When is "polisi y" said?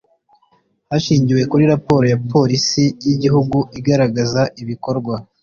2.31-3.09